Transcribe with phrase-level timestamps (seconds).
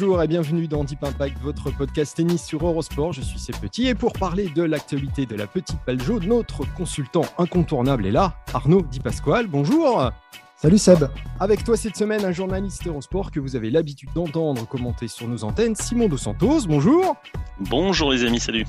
[0.00, 3.12] Bonjour et bienvenue dans Deep Impact, votre podcast tennis sur Eurosport.
[3.12, 6.64] Je suis Seb Petit et pour parler de l'actualité de la petite balle jaune, notre
[6.74, 9.46] consultant incontournable est là, Arnaud Di Pasquale.
[9.46, 10.10] Bonjour.
[10.56, 11.04] Salut Seb.
[11.38, 15.44] Avec toi cette semaine, un journaliste Eurosport que vous avez l'habitude d'entendre commenter sur nos
[15.44, 16.60] antennes, Simon Dos Santos.
[16.66, 17.16] Bonjour.
[17.58, 18.64] Bonjour les amis, salut.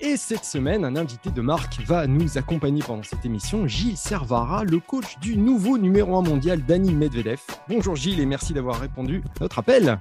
[0.00, 4.62] Et cette semaine, un invité de marque va nous accompagner pendant cette émission, Gilles Servara,
[4.62, 7.40] le coach du nouveau numéro 1 mondial, Dani Medvedev.
[7.68, 9.98] Bonjour Gilles et merci d'avoir répondu à notre appel.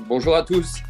[0.00, 0.82] Bonjour à tous.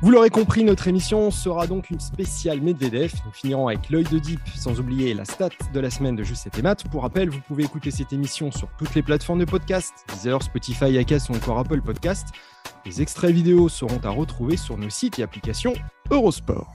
[0.00, 3.12] Vous l'aurez compris, notre émission sera donc une spéciale Medvedev.
[3.24, 6.56] Nous finirons avec l'œil de Deep, sans oublier la stat de la semaine de Juste
[6.56, 6.84] et Maths.
[6.88, 10.98] Pour rappel, vous pouvez écouter cette émission sur toutes les plateformes de podcast, Deezer, Spotify,
[10.98, 12.28] Acast ou encore Apple Podcast.
[12.86, 15.74] Les extraits vidéo seront à retrouver sur nos sites et applications
[16.10, 16.74] Eurosport.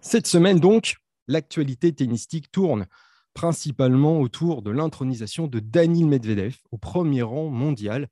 [0.00, 0.96] Cette semaine donc,
[1.28, 2.86] l'actualité tennistique tourne
[3.34, 8.08] principalement autour de l'intronisation de Daniil Medvedev au premier rang mondial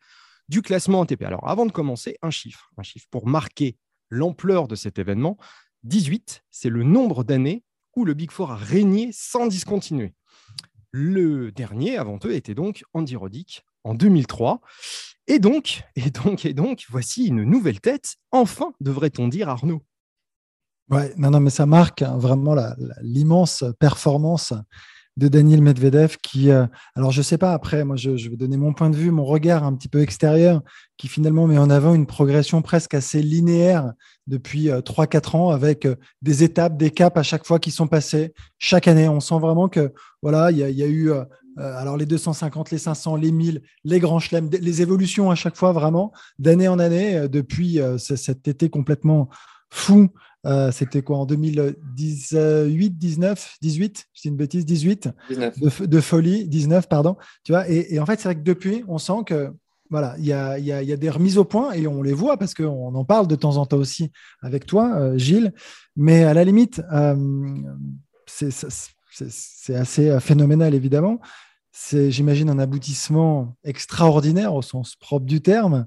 [0.48, 1.22] du classement ATP.
[1.22, 3.76] Alors avant de commencer, un chiffre, un chiffre pour marquer
[4.10, 5.36] l'ampleur de cet événement.
[5.84, 7.64] 18, c'est le nombre d'années
[7.96, 10.14] où le Big Four a régné sans discontinuer.
[10.90, 14.60] Le dernier avant eux était donc Andy Roddick en 2003.
[15.26, 18.16] Et donc, et donc, et donc, voici une nouvelle tête.
[18.30, 19.82] Enfin, devrait-on dire, Arnaud.
[20.90, 22.56] Ouais, non, non, mais ça marque hein, vraiment
[23.02, 24.54] l'immense performance
[25.18, 28.72] de Daniel Medvedev qui, euh, alors je sais pas, après, moi je, vais donner mon
[28.72, 30.62] point de vue, mon regard un petit peu extérieur,
[30.96, 33.92] qui finalement met en avant une progression presque assez linéaire
[34.28, 37.88] depuis 3-4 euh, ans avec euh, des étapes, des caps à chaque fois qui sont
[37.88, 39.08] passés chaque année.
[39.08, 41.10] On sent vraiment que voilà, il y, a eu
[41.56, 45.72] alors les 250, les 500, les 1000, les grands chelems, les évolutions à chaque fois
[45.72, 49.28] vraiment d'année en année depuis cet été complètement
[49.70, 50.10] fou
[50.46, 55.10] euh, c'était quoi en 2018, 19, 18 C'est une bêtise, 18
[55.80, 57.16] De, folie, 19, pardon.
[57.44, 59.52] Tu vois, et, en fait, c'est vrai que depuis, on sent que
[59.90, 62.52] voilà, il y a, y a, des remises au point et on les voit parce
[62.52, 64.12] qu'on en parle de temps en temps aussi
[64.42, 65.52] avec toi, euh, Gilles.
[65.96, 67.16] Mais à la limite, euh,
[68.26, 71.20] c'est assez phénoménal, évidemment.
[71.72, 75.86] C'est, j'imagine, un aboutissement extraordinaire au sens propre du terme.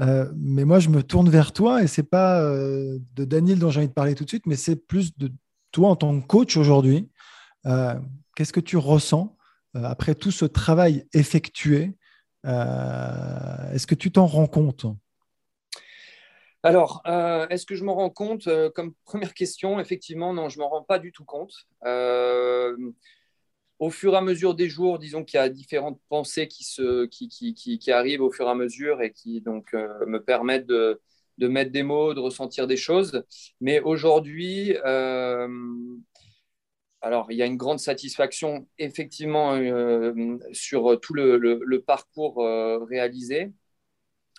[0.00, 3.70] Euh, mais moi, je me tourne vers toi et c'est pas euh, de Daniel dont
[3.70, 5.30] j'ai envie de parler tout de suite, mais c'est plus de
[5.70, 7.10] toi en tant que coach aujourd'hui.
[7.66, 7.94] Euh,
[8.34, 9.36] qu'est-ce que tu ressens
[9.74, 11.96] après tout ce travail effectué
[12.44, 14.86] Est-ce que tu t'en rends compte?
[16.62, 17.02] Alors,
[17.50, 18.48] est-ce que je m'en rends compte?
[18.74, 21.66] Comme première question, effectivement, non, je ne m'en rends pas du tout compte
[23.78, 28.22] au fur et à mesure des jours, disons qu'il y a différentes pensées qui, arrivent
[28.22, 31.00] au fur et à mesure et qui donc euh, me permettent de,
[31.38, 33.24] mettre des mots, de ressentir des choses.
[33.60, 35.48] Mais aujourd'hui, euh,
[37.00, 42.36] alors il y a une grande satisfaction effectivement euh, sur tout le, le, parcours
[42.88, 43.52] réalisé.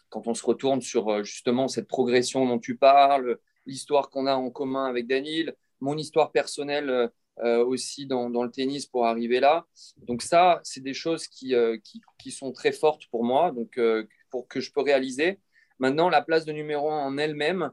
[0.10, 4.50] Quand on se retourne sur justement cette progression dont tu parles, l'histoire qu'on a en
[4.50, 7.12] commun avec Daniel, mon histoire personnelle
[7.44, 9.66] aussi dans, le tennis pour arriver là.
[9.98, 11.78] Donc ça, c'est des choses qui, euh,
[12.30, 15.40] sont très fortes pour moi, donc euh, pour que je peux réaliser.
[15.80, 17.72] Maintenant, la place de numéro un en elle-même,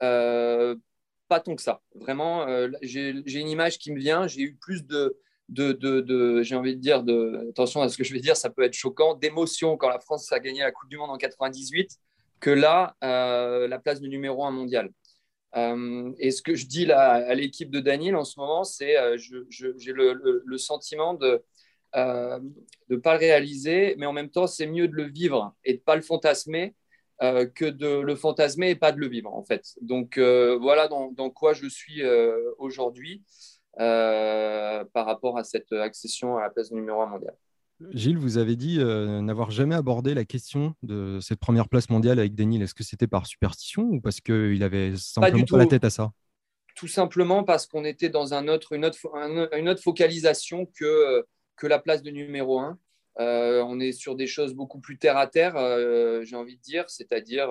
[0.00, 1.80] pas tant que ça.
[1.94, 2.46] Vraiment,
[2.82, 4.26] j'ai une image qui me vient.
[4.26, 5.16] J'ai eu plus de,
[5.48, 7.04] j'ai envie de dire,
[7.48, 10.30] attention à ce que je vais dire, ça peut être choquant, d'émotion quand la France
[10.32, 11.98] a gagné la Coupe du Monde en 98,
[12.40, 14.90] que là, la place de numéro un mondial.
[15.56, 18.96] Euh, et ce que je dis là à l'équipe de Daniel en ce moment, c'est
[18.98, 21.42] euh, j'ai le, sentiment de
[21.94, 25.72] ne euh, pas le réaliser, mais en même temps, c'est mieux de le vivre et
[25.74, 26.74] de ne pas le fantasmer
[27.20, 29.64] que de le fantasmer et pas de le vivre, en fait.
[29.80, 32.02] Donc voilà dans, dans, quoi je suis
[32.58, 33.24] aujourd'hui
[33.78, 37.36] par rapport à cette accession à la place numéro 1 mondiale.
[37.92, 42.18] Gilles, vous avez dit euh, n'avoir jamais abordé la question de cette première place mondiale
[42.18, 42.62] avec Daniel.
[42.62, 46.12] Est-ce que c'était par superstition ou parce qu'il avait simplement pas, la tête à ça?
[46.74, 48.98] Tout simplement parce qu'on était dans un autre, une, autre,
[49.52, 51.24] une autre focalisation que,
[51.56, 52.78] que la place de numéro 1.
[53.18, 56.62] Euh, on est sur des choses beaucoup plus terre à terre, euh, j'ai envie de
[56.62, 57.48] dire, c'est-à-dire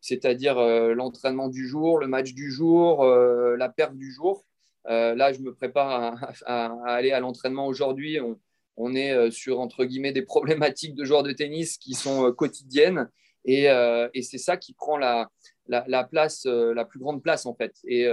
[0.00, 0.60] c'est-à-dire
[0.94, 4.44] l'entraînement du jour, le match du jour, la perte du jour.
[4.84, 8.20] là, je me prépare à, à aller à l'entraînement aujourd'hui.
[8.20, 8.38] On,
[8.76, 12.32] on est euh, sur, entre guillemets, des problématiques de joueurs de tennis qui sont euh,
[12.32, 13.10] quotidiennes.
[13.48, 15.30] Euh, et, c'est ça qui prend la,
[15.68, 17.76] la, place, la plus grande place, en fait.
[17.84, 18.08] Et,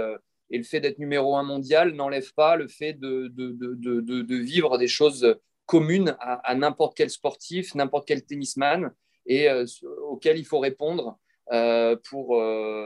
[0.50, 5.36] le fait d'être numéro un mondial n'enlève pas le fait de, de, vivre des choses
[5.66, 8.92] communes à, n'importe quel sportif, n'importe quel tennisman,
[9.26, 9.48] et
[10.08, 11.18] auquel il faut répondre
[12.08, 12.38] pour,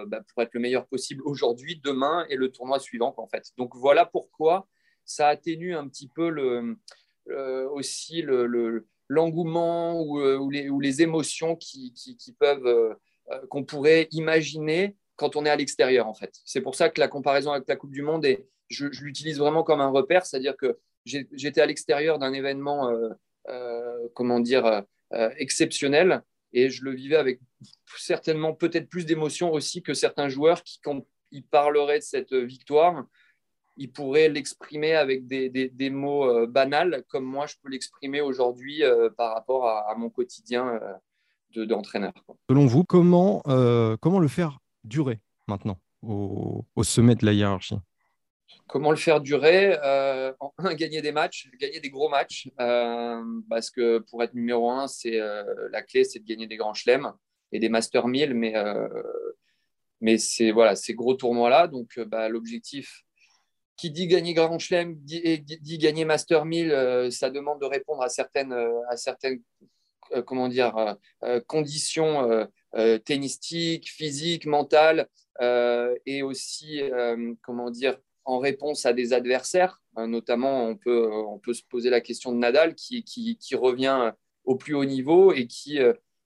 [0.06, 3.50] bah, pour être le meilleur possible aujourd'hui, demain et le tournoi suivant, en fait.
[3.58, 4.66] Donc voilà pourquoi
[5.04, 6.78] ça atténue un petit peu le,
[7.72, 8.22] aussi
[9.08, 11.92] l'engouement le, ou, euh, ou, les, émotions qui,
[12.38, 12.94] peuvent euh,
[13.48, 16.34] qu'on pourrait imaginer quand on est à l'extérieur, en fait.
[16.44, 19.64] C'est pour ça que la comparaison avec la Coupe du Monde, est, je, l'utilise vraiment
[19.64, 22.92] comme un repère, c'est-à-dire que j'étais à l'extérieur d'un événement,
[24.14, 26.22] comment dire, exceptionnel,
[26.52, 27.40] et je le vivais avec
[27.96, 33.04] certainement peut-être plus d'émotion aussi que certains joueurs qui, quand ils parleraient de cette victoire,
[33.78, 38.82] ils pourraient l'exprimer avec des, des, mots euh, banals, comme moi je peux l'exprimer aujourd'hui
[38.82, 40.80] euh, par rapport à, mon quotidien
[41.56, 42.12] euh, d'entraîneur.
[42.50, 43.42] Selon vous, comment,
[44.00, 47.76] comment le faire durer maintenant au, au, sommet de la hiérarchie?
[48.66, 49.76] Comment le faire durer
[50.40, 54.88] En un, gagner des matchs, gagner des gros matchs, parce que pour être numéro un,
[54.88, 55.18] c'est
[55.70, 57.12] la clé, c'est de gagner des grands chelems
[57.52, 58.54] et des Master 1000, mais,
[60.00, 61.66] mais c'est voilà, ces gros tournois-là.
[61.66, 63.04] Donc bah, l'objectif,
[63.78, 68.02] qui dit gagner Grand Chelem, dit, dit, gagner Master 1000, euh, ça demande de répondre
[68.02, 69.40] à certaines, euh, à certaines
[70.12, 70.96] euh, comment dire,
[71.46, 72.48] conditions
[73.04, 75.06] tennistiques, physiques, mentales,
[76.06, 76.80] et aussi,
[77.42, 79.82] comment dire, en réponse à des adversaires.
[79.98, 84.12] notamment, on peut, on peut se poser la question de Nadal, qui, qui, revient
[84.44, 85.78] au plus haut niveau et qui,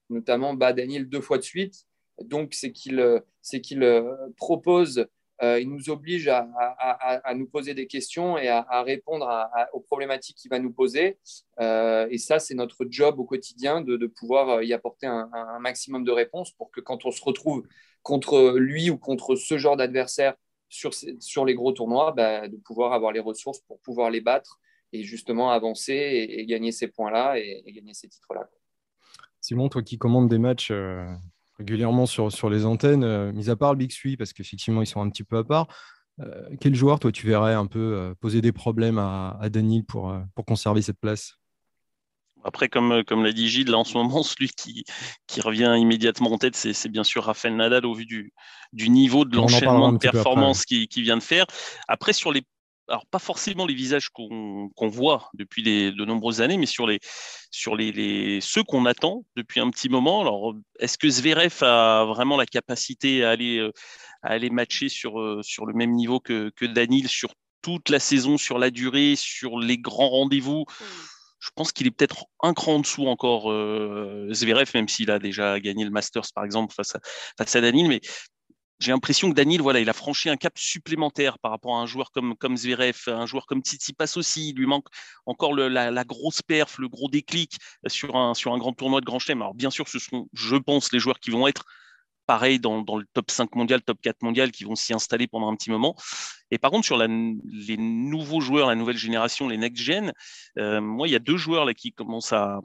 [0.09, 1.83] notamment, bat Daniel deux fois de suite.
[2.21, 3.21] Donc, c'est qu'il
[3.61, 4.05] qu'il
[4.37, 5.07] propose
[5.41, 9.27] euh, il nous oblige à, nous poser des questions et à, répondre
[9.73, 11.17] aux problématiques qu'il va nous poser.
[11.59, 16.03] Euh, et ça, c'est notre job au quotidien de, pouvoir euh, y apporter un, maximum
[16.03, 17.63] de réponses pour que quand on se retrouve
[18.03, 20.35] contre lui ou contre ce genre d'adversaire
[20.69, 24.59] sur, les gros tournois, bah, de pouvoir avoir les ressources pour pouvoir les battre
[24.91, 28.49] et justement avancer et, gagner ces points-là et, gagner ces titres-là.
[29.41, 30.71] Simon, toi qui commandes des matchs
[31.63, 34.87] régulièrement sur, sur les antennes, euh, mis à part le Big Sui, parce qu'effectivement, ils
[34.87, 35.67] sont un petit peu à part.
[36.19, 39.83] Euh, quel joueur, toi, tu verrais un peu euh, poser des problèmes à, à Daniel
[39.83, 41.37] pour, pour conserver cette place?
[42.43, 44.83] Après, comme, comme l'a dit Gilles, là en ce moment, celui qui,
[45.27, 48.33] qui revient immédiatement en tête, c'est bien sûr Rafael Nadal au vu du,
[48.73, 51.45] du niveau de l'enchaînement de performance qu'il qui vient de faire.
[51.87, 52.43] Après, sur les
[52.87, 56.99] alors pas forcément les visages qu'on voit depuis de nombreuses années, mais sur les
[57.51, 60.21] sur les, ceux qu'on attend depuis un petit moment.
[60.21, 63.71] Alors est-ce que Zverev a vraiment la capacité à aller euh,
[64.21, 67.99] à aller matcher sur euh, sur le même niveau que que Danil sur toute la
[67.99, 70.65] saison, sur la durée, sur les grands rendez-vous?
[71.39, 75.19] Je pense qu'il est peut-être un cran en dessous encore euh, Zverev, même s'il a
[75.19, 76.99] déjà gagné le Masters par exemple face à
[77.45, 77.99] face mais
[78.83, 81.85] j'ai l'impression que Daniel, voilà, il a franchi un cap supplémentaire par rapport à un
[81.85, 84.49] joueur comme, Zverev, un joueur comme Tsitsipas aussi.
[84.49, 84.87] Il lui manque
[85.25, 87.57] encore la, grosse perf, le gros déclic
[87.87, 89.41] sur un, grand tournoi de Grand Chelem.
[89.41, 91.63] Alors, bien sûr, ce sont, je pense, les joueurs qui vont être
[92.25, 95.55] pareil dans, le top 5 mondial, top 4 mondial, qui vont s'y installer pendant un
[95.55, 95.95] petit moment.
[96.51, 100.11] Et par contre, sur les nouveaux joueurs, la nouvelle génération, les next-gen,
[100.57, 102.59] euh, moi, il y a deux joueurs là qui commencent à,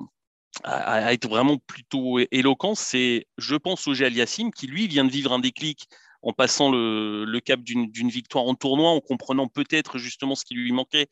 [0.64, 2.74] à, être vraiment plutôt éloquents.
[2.74, 5.88] C'est, je pense, au Aliassim, qui lui vient de vivre un déclic
[6.22, 10.72] en passant le, cap d'une victoire en tournoi, en comprenant peut-être justement ce qui lui
[10.72, 11.08] manquait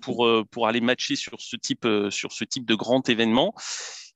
[0.00, 3.54] pour, euh, pour aller matcher sur ce, type, euh, sur ce type de grand événement.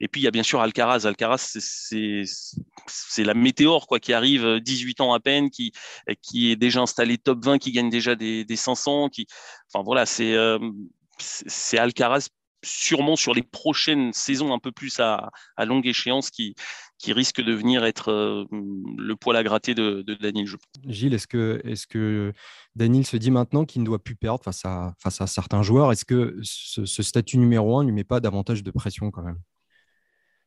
[0.00, 1.06] Et puis il y a bien sûr Alcaraz.
[1.06, 5.72] Alcaraz, c'est la météore quoi, qui arrive 18 ans à peine, qui,
[6.20, 9.08] qui est déjà installé top 20, qui gagne déjà des, des 500.
[9.10, 9.26] Qui...
[9.72, 10.58] Enfin voilà, c'est euh,
[11.18, 12.28] c'est Alcaraz
[12.64, 16.54] sûrement sur les prochaines saisons un peu plus à, longue échéance qui,
[17.04, 20.46] qui risque de venir être euh, le poil à gratter de, de Daniel.
[20.86, 22.32] Gilles, est-ce que, est que
[22.76, 25.92] Daniel se dit maintenant qu'il ne doit plus perdre face à, face à certains joueurs?
[25.92, 29.38] Est-ce que ce, statut numéro un ne lui met pas davantage de pression quand même?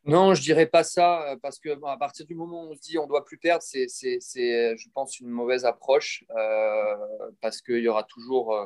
[0.04, 2.98] Non, je dirais pas ça, parce que à partir du moment où on se dit
[2.98, 6.96] on doit plus perdre, c'est, je pense, une mauvaise approche, euh,
[7.40, 8.66] parce qu'il y aura toujours, euh,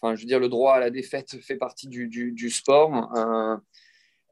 [0.00, 3.10] Enfin, je veux dire, le droit à la défaite fait partie du, sport.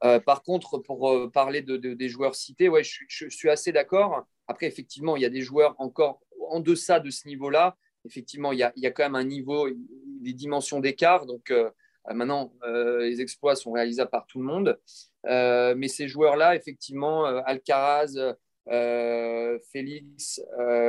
[0.04, 3.72] Euh, euh, par contre, pour euh, parler de, des joueurs cités, ouais, je, suis assez
[3.72, 4.26] d'accord.
[4.46, 6.20] Après, effectivement, il y a des joueurs encore
[6.50, 7.76] en deçà de ce niveau-là.
[8.04, 9.68] Effectivement, il y, a, quand même un niveau,
[10.20, 11.24] des dimensions d'écart.
[11.24, 11.50] Donc,
[12.12, 12.52] maintenant,
[13.00, 14.78] les exploits sont réalisables par tout le monde.
[15.24, 18.36] mais ces joueurs-là, effectivement, Alcaraz,
[19.72, 20.42] Félix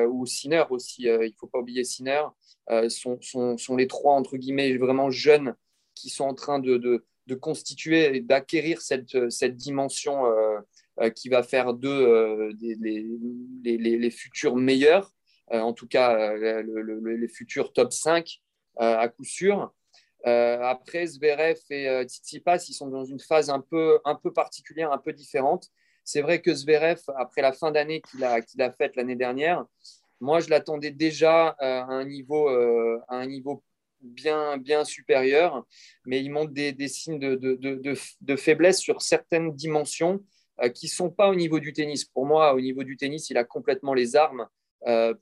[0.09, 2.23] ou Sinner aussi, il ne faut pas oublier Sinner,
[2.71, 5.55] euh, sont, les trois, entre guillemets, vraiment jeunes
[5.93, 10.59] qui sont en train de, constituer et d'acquérir cette, cette dimension euh,
[11.01, 12.77] euh, qui va faire d'eux les,
[13.63, 15.11] les, futurs meilleurs,
[15.49, 18.39] en tout cas les futurs top 5
[18.77, 19.73] à coup sûr.
[20.23, 24.99] après, Zverev et Tsitsipas, ils sont dans une phase un peu, un peu particulière, un
[24.99, 25.69] peu différente.
[26.03, 29.65] C'est vrai que Zverev, après la fin d'année qu'il a, a faite l'année dernière,
[30.21, 33.63] moi, je l'attendais déjà euh, à un niveau, euh, à un niveau
[34.01, 35.65] bien, bien supérieur,
[36.05, 40.23] mais il montre des, signes de, de, de, faiblesse sur certaines dimensions
[40.61, 42.05] euh, qui ne sont pas au niveau du tennis.
[42.05, 44.47] Pour moi, au niveau du tennis, il a complètement les armes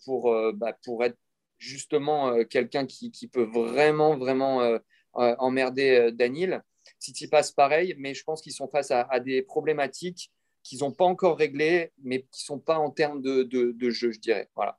[0.03, 1.17] pour, bah, pour être
[1.57, 4.77] justement quelqu'un qui, qui, peut vraiment, vraiment
[5.13, 6.61] emmerder Daniel.
[7.31, 10.31] passe pareil, mais je pense qu'ils sont face à, des problématiques
[10.63, 14.19] qu'ils n'ont pas encore réglées, mais qui ne sont pas en termes de, jeu, je
[14.19, 14.49] dirais.
[14.55, 14.77] Voilà.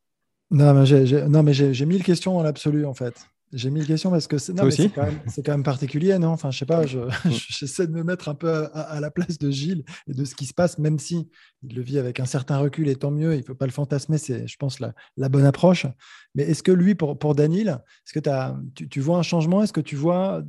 [0.50, 3.28] Non, mais j'ai mille questions dans l'absolu, en fait.
[3.54, 4.68] J'ai mille questions parce que c'est quand,
[5.44, 6.28] quand, même particulier, non?
[6.28, 6.84] Enfin, je sais pas,
[7.26, 10.46] j'essaie de me mettre un peu à, la place de Gilles et de ce qui
[10.46, 11.28] se passe, même si
[11.62, 13.72] il le vit avec un certain recul et tant mieux, il ne faut pas le
[13.72, 15.86] fantasmer, c'est, je pense, la, la, bonne approche.
[16.34, 19.62] Mais est-ce que lui, pour, pour Daniel, est-ce que as, tu, tu, vois un changement?
[19.62, 20.42] Est-ce que tu vois,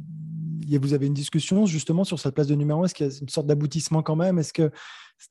[0.82, 3.14] vous avez une discussion justement sur cette place de numéro 1 Est-ce qu'il y a
[3.22, 4.40] une sorte d'aboutissement quand même?
[4.40, 4.72] Est-ce que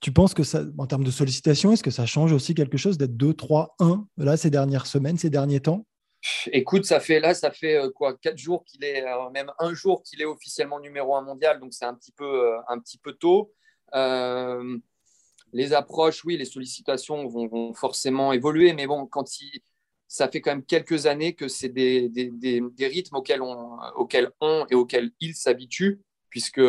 [0.00, 2.98] tu penses que ça, en termes de sollicitation, est-ce que ça change aussi quelque chose
[2.98, 5.86] d'être 2, 3, 1 là ces dernières semaines, ces derniers temps?
[6.52, 9.74] Écoute, ça fait là, ça fait euh, quoi, quatre jours qu'il est, euh, même un
[9.74, 12.98] jour qu'il est officiellement numéro un mondial, donc c'est un petit peu, euh, un petit
[12.98, 13.52] peu tôt.
[15.52, 19.60] les approches, oui, les sollicitations vont, forcément évoluer, mais bon, quand il,
[20.08, 24.32] ça fait quand même quelques années que c'est des, des, des, rythmes auxquels on, auxquels
[24.40, 26.00] on et auxquels il s'habitue,
[26.30, 26.62] puisque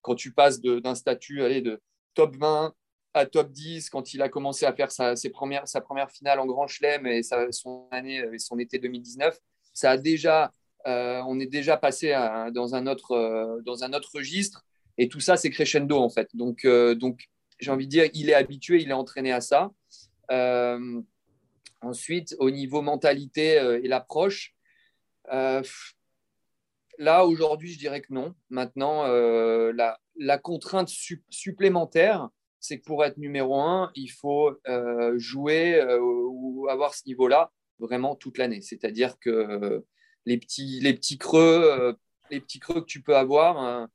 [0.00, 1.80] quand tu passes d'un statut allez, de
[2.14, 2.74] top 20
[3.14, 6.40] à top 10 quand il a commencé à faire sa, ses premières, sa première finale
[6.40, 9.38] en Grand Chelem et son année et son été 2019.
[9.74, 10.52] Ça a déjà,
[10.86, 12.12] euh, on est déjà passé
[12.52, 14.64] dans, un autre, euh, dans un autre registre
[14.98, 16.28] et tout ça, c'est crescendo en fait.
[16.34, 17.28] Donc, euh, donc
[17.58, 19.70] j'ai envie de dire, il est habitué, il est entraîné à ça.
[21.82, 24.54] ensuite, au niveau mentalité et l'approche,
[26.98, 28.34] là, aujourd'hui, je dirais que non.
[28.50, 30.90] Maintenant, la, la, contrainte
[31.28, 32.28] supplémentaire,
[32.62, 37.50] c'est que pour être numéro un, il faut euh, jouer euh, ou avoir ce niveau-là
[37.80, 38.60] vraiment toute l'année.
[38.60, 39.84] C'est-à-dire que
[40.26, 41.92] les petits, les petits creux, euh,
[42.30, 43.88] les petits creux que tu peux avoir, hein,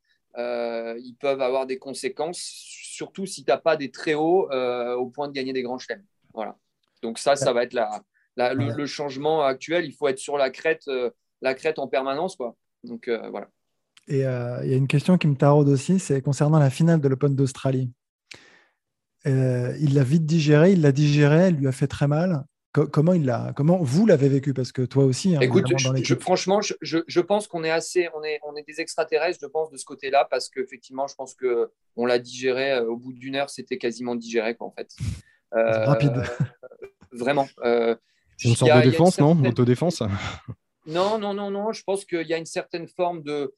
[0.99, 5.29] ils peuvent avoir des conséquences, surtout si tu n'as pas des très hauts au point
[5.29, 6.03] de gagner des grands chelems.
[6.33, 6.57] Voilà.
[7.01, 9.85] Donc ça, ça va être la, le, changement actuel.
[9.85, 10.87] Il faut être sur la crête,
[11.41, 12.55] la crête en permanence, quoi.
[12.83, 13.49] Donc voilà.
[14.09, 17.07] Et il y a une question qui me taraude aussi, c'est concernant la finale de
[17.07, 17.91] l'Open d'Australie.
[19.27, 22.45] Euh, il l'a vite digéré, il l'a digéré, elle lui a fait très mal.
[22.71, 24.53] comment il l'a, comment vous l'avez vécu?
[24.53, 25.65] Parce que toi aussi, hein, écoute,
[26.19, 29.77] franchement, je, pense qu'on est assez, on est, on est des extraterrestres, je pense de
[29.77, 33.49] ce côté-là, parce qu'effectivement, je pense que on l'a digéré euh, au bout d'une heure,
[33.49, 34.95] c'était quasiment digéré quoi, en fait.
[35.55, 36.23] Euh, rapide.
[37.11, 37.47] vraiment.
[38.37, 39.37] C'est une sorte de défense, non?
[39.45, 40.03] Autodéfense?
[40.85, 41.73] Non, non, non, non.
[41.73, 43.53] Je pense qu'il y a une certaine forme de,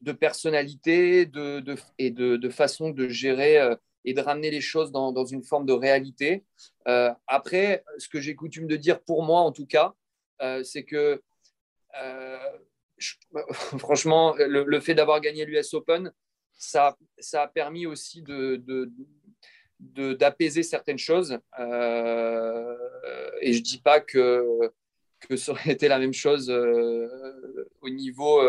[0.00, 1.62] de personnalité de,
[1.98, 3.58] et de, de, façon de gérer
[4.04, 6.44] et de ramener les choses dans, une forme de réalité.
[6.88, 9.94] Euh, après, ce que j'ai coutume de dire pour moi, en tout cas,
[10.42, 11.22] euh, c'est que
[12.00, 12.38] euh,
[13.78, 16.12] franchement, le, fait d'avoir gagné l'US Open,
[16.52, 18.62] ça, ça, a permis aussi de,
[19.78, 21.38] d'apaiser certaines choses.
[21.58, 24.70] et je dis pas que,
[25.20, 28.42] que ça aurait été la même chose au, niveau,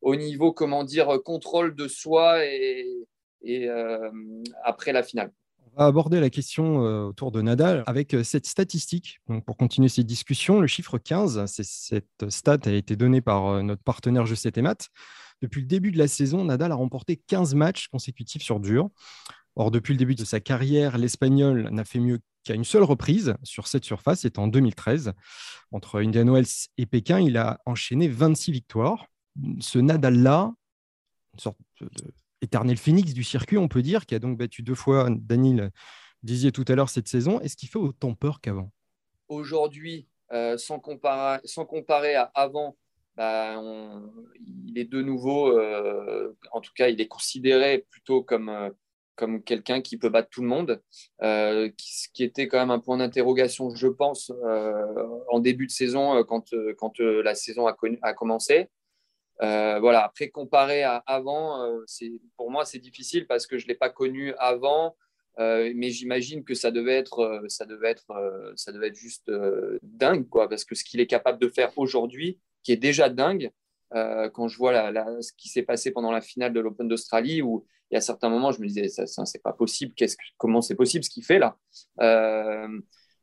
[0.00, 3.06] au niveau, comment dire, contrôle de soi et,
[3.46, 4.10] euh,
[4.64, 5.32] après la finale.
[5.76, 9.20] On va aborder la question euh, autour de Nadal avec euh, cette statistique.
[9.46, 14.26] pour continuer ces discussions, le chiffre 15, cette stat a été donnée par notre partenaire
[14.26, 14.90] Je sais Math.
[15.42, 18.88] Depuis le début de la saison, Nadal a remporté 15 matchs consécutifs sur dur.
[19.56, 23.34] Or, depuis le début de sa carrière, l'Espagnol n'a fait mieux qu'à une seule reprise
[23.42, 25.12] sur cette surface, c'était en 2013.
[25.72, 29.06] Entre Indian Wells et Pékin, il a enchaîné 26 victoires.
[29.60, 30.52] Ce Nadal-là,
[31.32, 31.88] une sorte de
[32.44, 35.70] éternel phénix du circuit, on peut dire, qui a donc battu deux fois, Daniel
[36.24, 37.38] disiez tout à l'heure, cette saison.
[37.40, 38.72] Est-ce qu'il fait autant peur qu'avant?
[39.28, 42.76] Aujourd'hui, euh, sans, comparer, sans comparer à avant,
[43.16, 43.62] bah,
[44.66, 48.70] il est de nouveau, euh, en tout cas, il est considéré plutôt comme, euh,
[49.14, 50.82] comme quelqu'un qui peut battre tout le monde,
[51.20, 54.32] ce qui était quand même un point d'interrogation, je pense,
[55.28, 58.70] en début de saison, quand, quand la saison a commencé.
[59.42, 61.84] Euh, voilà, après, comparé à avant, euh,
[62.36, 64.96] pour moi, c'est difficile parce que je ne l'ai pas connu avant,
[65.40, 69.30] euh, mais j'imagine que ça devait être, ça devait être, ça devait être juste
[69.82, 73.50] dingue, quoi, parce que ce qu'il est capable de faire aujourd'hui, qui est déjà dingue,
[73.90, 74.72] quand je vois
[75.20, 78.28] ce qui s'est passé pendant la finale de l'Open d'Australie, où il y a certains
[78.28, 79.94] moments, je me disais, ça, ça c'est pas possible,
[80.36, 81.56] comment c'est possible ce qu'il fait là?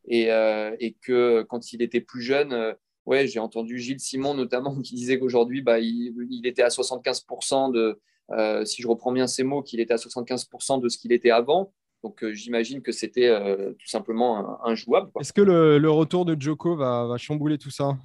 [0.05, 2.75] Et, et, que quand il était plus jeune,
[3.05, 7.99] ouais, j'ai entendu Gilles Simon notamment qui disait qu'aujourd'hui, bah, il, était à 75% de,
[8.31, 11.31] euh, si je reprends bien ces mots, qu'il était à 75% de ce qu'il était
[11.31, 11.73] avant.
[12.03, 15.11] Donc euh, j'imagine que c'était euh, tout simplement injouable.
[15.19, 17.97] Est-ce que le, retour de Joko va, chambouler tout ça?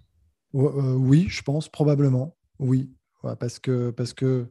[0.52, 2.36] Oui, je pense probablement.
[2.58, 2.90] Oui,
[3.38, 4.46] parce, que, parce, que,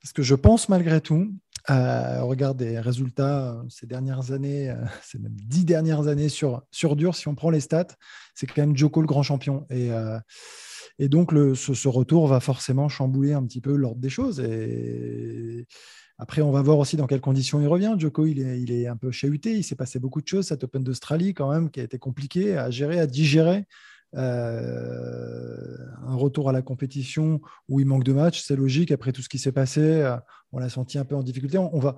[0.00, 1.32] parce que je pense malgré tout
[1.68, 6.96] Euh, regarde des résultats euh, ces dernières années, ces même dix dernières années sur, sur
[6.96, 7.96] dur, si on prend les stats,
[8.34, 9.66] c'est quand même Joko le grand champion.
[9.70, 9.90] Et,
[10.98, 14.40] et donc, ce, retour va forcément chambouler un petit peu l'ordre des choses.
[14.40, 15.66] Et
[16.18, 17.94] après, on va voir aussi dans quelles conditions il revient.
[17.98, 19.56] Joko, il est, il est un peu chahuté.
[19.56, 20.46] Il s'est passé beaucoup de choses.
[20.46, 23.64] Cet Open d'Australie, quand même, qui a été compliqué à gérer, à digérer.
[24.16, 25.76] Euh,
[26.06, 28.90] un retour à la compétition où il manque de matchs, c'est logique.
[28.90, 30.16] Après tout ce qui s'est passé, euh,
[30.52, 31.58] on l'a senti un peu en difficulté.
[31.58, 31.96] On, va,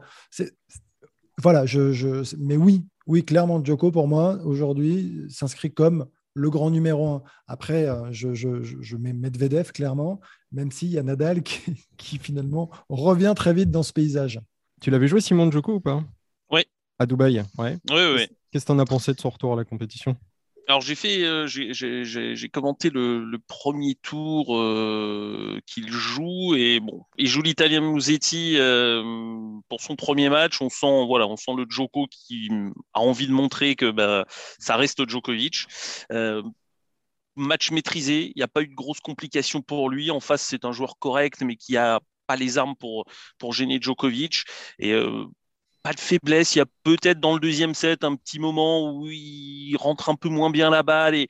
[1.39, 7.09] voilà, je, mais oui, oui, clairement, Joko pour moi aujourd'hui s'inscrit comme le grand numéro
[7.09, 7.23] un.
[7.47, 11.43] Après, euh, je, mets Medvedev clairement, même s'il y a Nadal
[11.97, 14.41] qui, finalement revient très vite dans ce paysage.
[14.81, 16.03] Tu l'avais joué Simon Joko ou pas?
[16.51, 16.65] Oui.
[16.99, 17.79] À Dubaï, ouais.
[17.91, 18.27] Oui, oui.
[18.51, 20.17] Qu'est-ce que tu en as pensé de son retour à la compétition?
[20.73, 27.27] Alors j'ai fait, euh, j'ai commenté le, premier tour euh, qu'il joue et bon, il
[27.27, 29.03] joue l'Italien Musetti euh,
[29.69, 30.63] pour son premier match.
[30.63, 32.49] On sent, voilà, on sent le Djoko qui
[32.95, 34.25] a envie de montrer que bah,
[34.59, 35.67] ça reste Djokovic.
[37.37, 40.11] match maîtrisé, il n'y a pas eu de grosses complications pour lui.
[40.11, 43.05] En face, c'est un joueur correct, mais qui a pas les armes pour
[43.37, 44.45] pour gêner Djokovic
[44.79, 44.95] et
[45.83, 46.55] pas de faiblesse.
[46.55, 50.15] Il y a peut-être dans le deuxième set un petit moment où il rentre un
[50.15, 51.29] peu moins bien la balle et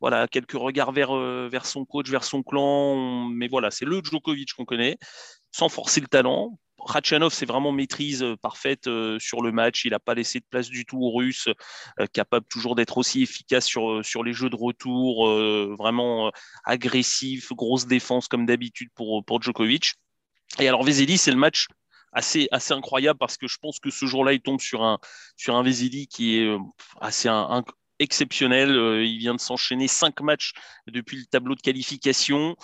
[0.00, 3.28] voilà, quelques regards vers, euh, vers son coach, vers son clan.
[3.28, 4.96] Mais voilà, c'est le Djokovic qu'on connaît,
[5.52, 6.58] sans forcer le talent.
[6.78, 9.84] Ratchanov, c'est vraiment maîtrise euh, parfaite euh, sur le match.
[9.84, 11.48] Il n'a pas laissé de place du tout aux Russes,
[12.12, 15.26] capable toujours d'être aussi efficace sur, sur les jeux de retour,
[15.76, 16.30] vraiment
[16.64, 19.94] agressif, grosse défense comme d'habitude pour, pour Djokovic.
[20.60, 21.66] Et alors Vesely, c'est le match
[22.12, 24.98] assez, incroyable parce que je pense que ce jour-là, il tombe sur un,
[25.36, 26.58] sur un qui est euh,
[27.00, 27.28] assez
[27.98, 28.70] exceptionnel.
[28.70, 30.52] Euh, il vient de s'enchaîner cinq matchs
[30.86, 32.56] depuis le tableau de qualification.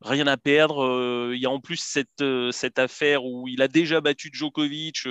[0.00, 0.84] Rien à perdre.
[0.84, 5.06] Euh, il y a en plus cette, cette affaire où il a déjà battu Djokovic,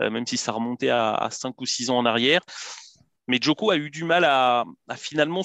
[0.00, 2.40] même si ça remontait à, 5 ou 6 ans en arrière.
[3.28, 4.64] Mais Djoko a eu du mal à,
[4.96, 5.42] finalement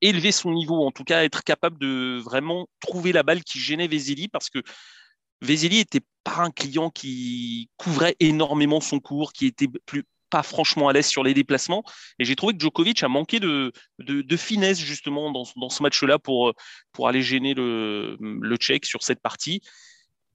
[0.00, 3.88] élever son niveau, en tout cas être capable de vraiment trouver la balle qui gênait
[3.88, 4.62] Vesely parce que
[5.40, 10.88] Vesely était pas un client qui couvrait énormément son cours, qui était plus pas franchement
[10.88, 11.82] à l'aise sur les déplacements.
[12.18, 16.52] Et j'ai trouvé que Djokovic a manqué de, de, finesse justement dans, ce match-là pour,
[16.92, 19.62] pour aller gêner le, le Tchèque sur cette partie.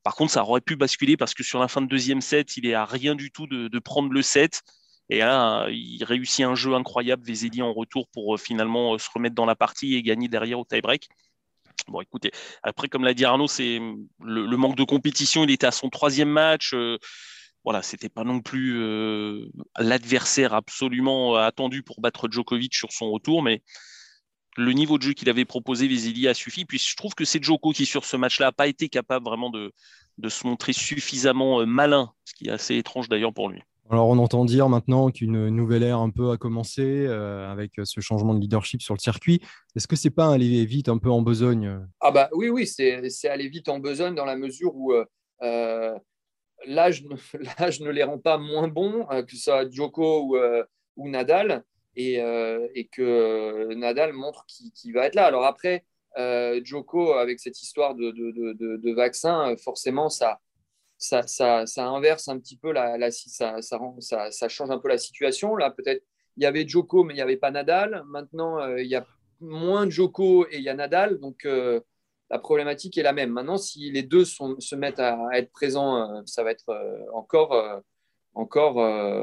[0.03, 2.67] Par contre, ça aurait pu basculer parce que sur la fin de deuxième set, il
[2.67, 4.61] est à rien du tout de, prendre le set.
[5.09, 9.09] Et là, il réussit un jeu incroyable, Vesely en retour pour euh, finalement euh, se
[9.13, 11.09] remettre dans la partie et gagner derrière au tie-break.
[11.87, 12.31] Bon, écoutez,
[12.63, 13.79] après, comme l'a dit Arnaud, c'est
[14.23, 15.43] le, manque de compétition.
[15.43, 16.73] Il était à son troisième match.
[16.73, 16.97] Euh,
[17.63, 23.41] voilà, c'était pas non plus euh, l'adversaire absolument attendu pour battre Djokovic sur son retour,
[23.41, 23.61] mais
[24.57, 26.65] le niveau de jeu qu'il avait proposé, Vesely a suffi.
[26.65, 29.49] Puis je trouve que c'est Djoko qui, sur ce match-là, n'a pas été capable vraiment
[29.49, 29.73] de,
[30.17, 33.61] de se montrer suffisamment euh, malin, ce qui est assez étrange d'ailleurs pour lui.
[33.89, 37.99] Alors, on entend dire maintenant qu'une nouvelle ère un peu a commencé euh, avec ce
[37.99, 39.41] changement de leadership sur le circuit.
[39.75, 41.85] Est-ce que c'est pas aller vite un peu en besogne?
[41.99, 45.05] Ah bah oui, oui, c'est aller vite en besogne dans la mesure où euh,
[45.41, 45.97] euh
[46.65, 50.37] l'âge ne les rend pas moins bons, que ce soit Djoko ou,
[50.95, 51.61] ou Nadal,
[51.97, 52.19] et,
[52.73, 55.25] et, que Nadal montre qu'il va être là.
[55.25, 55.83] Alors après,
[56.63, 60.39] Djoko, avec cette histoire de, de, de, de vaccin, forcément, ça
[61.03, 63.59] ça, inverse un petit peu la, ça,
[64.49, 65.55] change un peu la situation.
[65.55, 66.03] Là, peut-être
[66.37, 68.03] il y avait Joko, mais il n'y avait pas Nadal.
[68.07, 69.05] Maintenant, euh, il y a
[69.39, 71.19] moins de Joko et il y a Nadal.
[71.19, 71.81] Donc, euh,
[72.29, 73.31] la problématique est la même.
[73.31, 76.73] Maintenant, si les deux se mettent à, être présents, euh, ça va être
[77.13, 77.81] encore,
[78.33, 78.77] encore,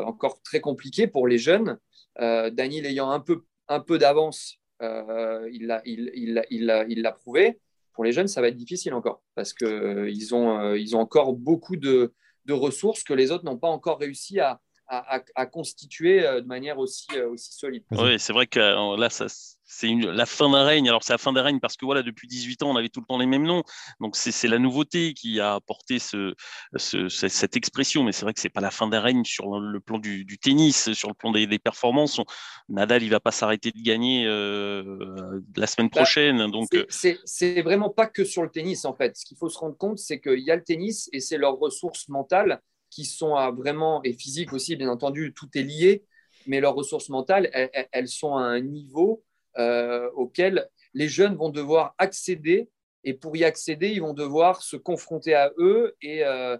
[0.06, 1.78] encore très compliqué pour les jeunes.
[2.18, 7.58] Daniel ayant un peu, d'avance, il l'a prouvé
[8.00, 11.00] pour les jeunes, ça va être difficile encore parce qu'ils euh, ont, euh, ils ont
[11.00, 12.14] encore beaucoup de,
[12.46, 16.46] de ressources que les autres n'ont pas encore réussi à, à, à, constituer euh, de
[16.46, 17.84] manière aussi, aussi solide.
[17.90, 19.26] Oui, c'est vrai que là, ça,
[19.72, 20.88] c'est la fin d'un règne.
[20.88, 22.98] Alors, c'est la fin d'un règne parce que voilà, depuis 18 ans, on avait tout
[22.98, 23.62] le temps les mêmes noms.
[24.00, 26.34] Donc, c'est la nouveauté qui a apporté ce,
[26.76, 28.02] cette expression.
[28.02, 30.92] Mais c'est vrai que c'est pas la fin d'un règne sur le plan du, tennis,
[30.92, 32.20] sur le plan des, performances.
[32.68, 36.50] Nadal, il va pas s'arrêter de gagner euh, la semaine bah, prochaine.
[36.50, 39.16] donc, euh, c'est vraiment pas que sur le tennis en fait.
[39.16, 41.58] Ce qu'il faut se rendre compte, c'est qu'il y a le tennis et c'est leurs
[41.58, 46.04] ressources mentales qui sont à vraiment et physiques aussi, bien entendu, tout est lié.
[46.46, 47.48] Mais leurs ressources mentales,
[47.92, 49.22] elles sont à un niveau
[49.58, 52.70] euh, auxquels les jeunes vont devoir accéder.
[53.02, 56.56] Et pour y accéder, ils vont devoir se confronter à eux et, euh,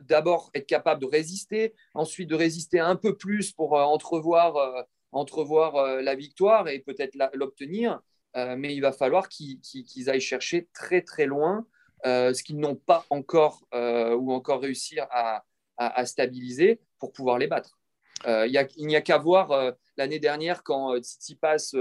[0.00, 6.02] d'abord être capable de résister, ensuite de résister un peu plus pour euh, entrevoir, entrevoir
[6.02, 8.00] la victoire et peut-être l'obtenir.
[8.34, 11.66] mais il va falloir qu'ils aillent chercher très très loin
[12.04, 15.44] ce qu'ils n'ont pas encore ou encore réussi à,
[15.76, 17.78] à, stabiliser pour pouvoir les battre.
[18.26, 21.74] il n'y a, qu'à voir l'année dernière quand Tsitsipas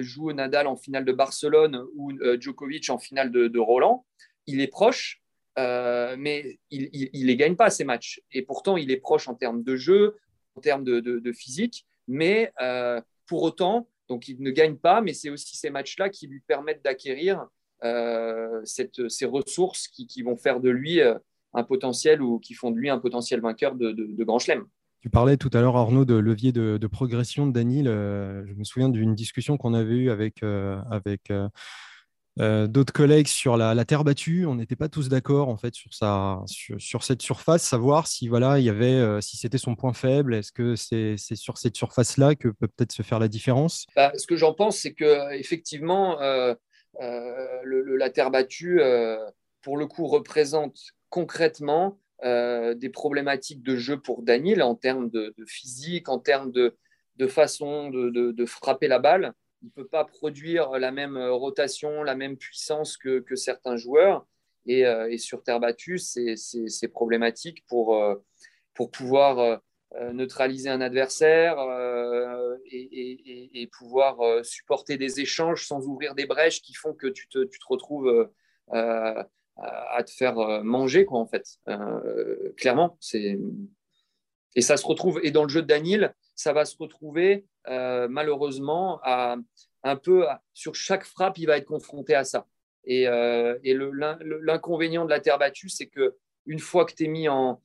[0.00, 4.04] joue Nadal en finale de Barcelone ou Djokovic en finale de Roland.
[4.46, 5.22] Il est proche,
[5.58, 8.22] euh, mais il ne les gagne pas ces matchs.
[8.32, 10.16] Et pourtant, il est proche en termes de jeu,
[10.56, 15.30] en termes de, physique, mais euh, pour autant, donc il ne gagne pas, mais c'est
[15.30, 17.46] aussi ces matchs-là qui lui permettent d'acquérir
[17.84, 22.90] euh, ces ressources qui, vont faire de lui un potentiel ou qui font de lui
[22.90, 24.66] un potentiel vainqueur de, Grand Chelem.
[25.02, 27.86] Tu parlais tout à l'heure, Arnaud, de levier de, progression de Daniel.
[27.86, 31.30] je me souviens d'une discussion qu'on avait eue avec, avec
[32.40, 34.46] euh, d'autres collègues sur la, terre battue.
[34.46, 38.58] On n'était pas tous d'accord en fait sur, sa, sur, cette surface, savoir si voilà
[38.58, 40.34] il y avait euh, si c'était son point faible.
[40.34, 43.86] Est-ce que c'est sur cette surface là que peut peut-être se faire la différence?
[43.94, 46.54] Bah, Ce que j'en pense, c'est que effectivement euh,
[46.98, 48.80] la terre battue,
[49.60, 50.78] pour le coup, représente
[51.10, 56.76] concrètement des problématiques de jeu pour Daniel en termes de, physique, en termes de,
[57.28, 62.14] façon de, frapper la balle il ne peut pas produire la même euh, rotation, la
[62.14, 64.26] même puissance que, certains joueurs.
[64.68, 68.16] Euh, et, sur terre battue, c'est problématique pour, euh,
[68.74, 69.60] pour pouvoir
[70.14, 71.58] neutraliser un adversaire
[72.70, 78.30] et, pouvoir supporter des échanges sans ouvrir des brèches qui font que tu te retrouves
[79.56, 81.58] à te faire manger, quoi, en fait.
[82.56, 83.38] clairement, c'est.
[84.54, 88.08] Et ça se retrouve, et dans le jeu de Daniel, ça va se retrouver euh,
[88.08, 89.36] malheureusement à,
[89.82, 92.46] un peu sur chaque frappe, il va être confronté à ça.
[92.84, 93.58] Et, euh,
[94.42, 97.60] l'inconvénient de la terre battue, c'est que une fois que tu es mis en,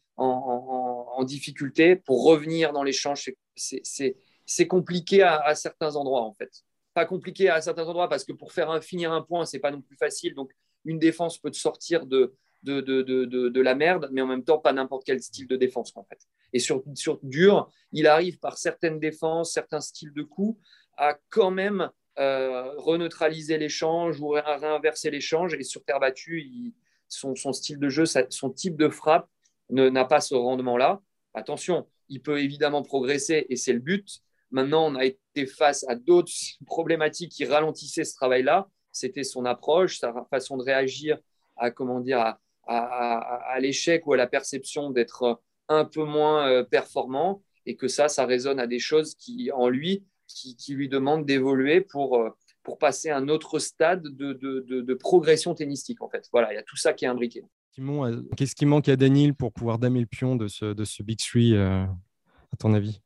[1.24, 6.52] difficulté, pour revenir dans l'échange, c'est compliqué à, certains endroits en fait.
[6.94, 9.82] Pas compliqué à certains endroits parce que pour faire finir un point, c'est pas non
[9.82, 10.36] plus facile.
[10.36, 10.52] Donc
[10.88, 14.74] une défense peut te sortir de, de, de, la merde, mais en même temps, pas
[14.74, 16.20] n'importe quel style de défense, en fait.
[16.54, 20.60] Et sur, sur dur, il arrive par certaines défenses, certains styles de coups,
[20.98, 25.54] à quand même euh, reneutraliser l'échange ou réinverser l'échange.
[25.54, 26.74] Et sur terre battue,
[27.08, 29.30] son, style de jeu, son type de frappe
[29.70, 31.02] n'a pas ce rendement-là.
[31.34, 34.22] Attention, il peut évidemment progresser et c'est le but.
[34.50, 36.32] Maintenant, on a été face à d'autres
[36.66, 38.70] problématiques qui ralentissaient ce travail-là.
[38.98, 41.18] C'était son approche, sa façon de réagir
[41.56, 46.64] à comment dire à, à, l'échec ou à la perception d'être un peu moins euh,
[46.64, 51.26] performant et que ça, ça résonne à des choses qui, en lui, qui, lui demandent
[51.26, 52.30] d'évoluer pour, euh,
[52.64, 56.28] pour passer à un autre stade de, de, progression tennistique, en fait.
[56.32, 57.44] Voilà, il y a tout ça qui est imbriqué.
[57.80, 61.04] Euh, qu'est-ce qui manque à Daniel pour pouvoir damer le pion de ce, de ce
[61.04, 61.88] Big Three, à
[62.58, 63.02] ton avis?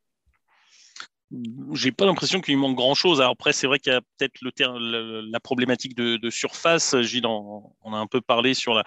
[1.74, 3.22] J'ai pas l'impression qu'il manque grand chose.
[3.22, 7.00] Après, c'est vrai qu'il y a peut-être le, la problématique de, surface.
[7.02, 8.84] Gilles, on, a un peu parlé sur la,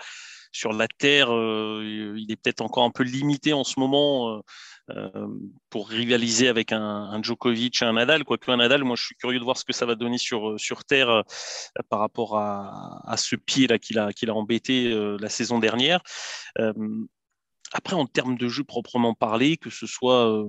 [0.55, 4.41] sur la terre, euh, il est peut-être encore un peu limité en ce moment euh,
[4.91, 5.29] euh,
[5.69, 8.25] pour rivaliser avec un, Djokovic et un Nadal.
[8.25, 10.59] Quoique un Nadal, moi je suis curieux de voir ce que ça va donner sur,
[10.59, 11.25] sur terre
[11.89, 16.01] par rapport à, ce pied-là qu'il a, qu'il a embêté la saison dernière.
[17.73, 20.47] après, en termes de jeu proprement parlé, que ce soit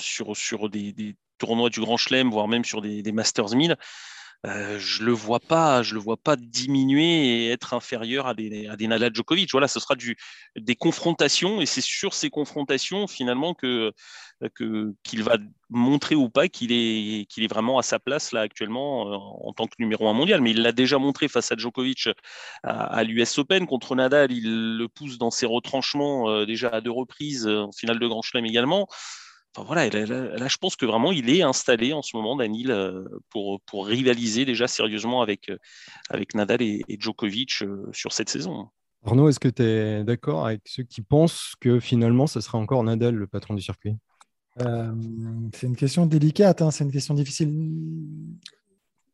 [0.00, 3.76] sur, sur des, tournois du Grand Chelem, voire même sur des, Masters 1000,
[4.44, 8.68] euh, je le vois pas, je le vois pas diminuer et être inférieur à des,
[8.68, 9.50] à des Nadal Djokovic.
[9.50, 10.16] Voilà, ce sera du,
[10.56, 13.92] des confrontations et c'est sur ces confrontations finalement que
[14.52, 15.38] qu'il va
[15.70, 19.66] montrer ou pas qu'il est est vraiment à sa place là actuellement euh, en tant
[19.66, 20.40] que numéro un mondial.
[20.42, 22.08] Mais il l'a déjà montré face à Djokovic
[22.62, 24.32] à, l'US Open contre Nadal.
[24.32, 28.22] Il le pousse dans ses retranchements euh, déjà à deux reprises en finale de Grand
[28.22, 28.88] Chelem également
[29.64, 33.60] voilà, là, je pense que vraiment il est installé en ce moment, Daniel, euh, pour,
[33.62, 35.56] pour rivaliser déjà sérieusement avec, euh,
[36.10, 38.68] avec Nadal et, Djokovic euh, sur cette saison.
[39.04, 42.82] Arnaud, est-ce que tu es d'accord avec ceux qui pensent que finalement ce sera encore
[42.82, 43.94] Nadal le patron du circuit?
[44.58, 47.52] C'est une question délicate, hein, c'est une question difficile.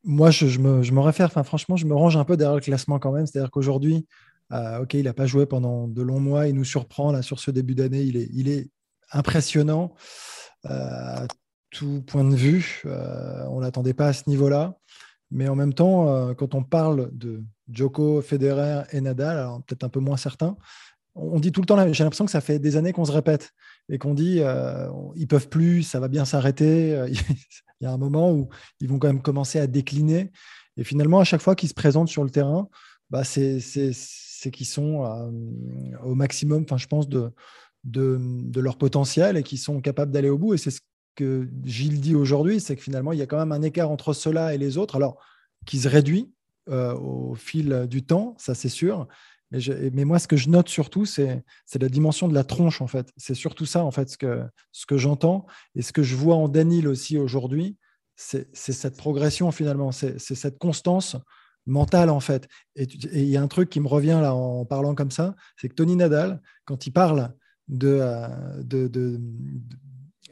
[0.04, 2.60] Moi, je, me, je me, réfère, enfin, franchement, je me range un peu derrière le
[2.60, 3.26] classement quand même.
[3.26, 4.06] C'est-à-dire qu'aujourd'hui,
[4.52, 7.50] ok, il n'a pas joué pendant de longs mois, il nous surprend là sur ce
[7.50, 8.70] début d'année, il est, il est
[9.12, 9.94] impressionnant
[10.64, 11.26] à
[11.72, 12.82] tout point de vue.
[12.84, 14.76] Euh, on ne l'attendait pas à ce niveau-là.
[15.30, 19.84] Mais en même temps, euh, quand on parle de Djoko, Federer et Nadal, alors peut-être
[19.84, 20.56] un peu moins certains,
[21.14, 23.50] on dit tout le temps, j'ai l'impression que ça fait des années qu'on se répète
[23.88, 27.06] et qu'on dit euh, ils peuvent plus, ça va bien s'arrêter.
[27.80, 28.48] Il y a un moment où
[28.80, 30.30] ils vont quand même commencer à décliner.
[30.76, 32.68] Et finalement, à chaque fois qu'ils se présentent sur le terrain,
[33.10, 33.58] bah, c'est
[34.52, 35.04] qu'ils sont
[36.04, 37.32] au maximum, je pense, de,
[37.84, 40.54] de, leur potentiel et qui sont capables d'aller au bout.
[40.54, 40.80] Et c'est ce
[41.16, 44.12] que Gilles dit aujourd'hui, c'est que finalement, il y a quand même un écart entre
[44.12, 45.18] ceux-là et les autres, alors
[45.66, 46.32] qui se réduit,
[46.70, 49.08] au fil du temps, ça c'est sûr.
[49.92, 51.44] Mais, moi, ce que je note surtout, c'est
[51.78, 53.12] la dimension de la tronche, en fait.
[53.16, 54.42] C'est surtout ça, en fait, ce que,
[54.72, 55.46] ce que j'entends.
[55.74, 57.76] Et ce que je vois en Danil aussi aujourd'hui,
[58.16, 59.92] c'est cette progression, finalement.
[59.92, 61.16] C'est cette constance
[61.66, 62.48] mentale, en fait.
[62.76, 65.68] Et il y a un truc qui me revient là en parlant comme ça, c'est
[65.68, 67.34] que Tony Nadal, quand il parle
[67.68, 69.20] de, euh, de, de,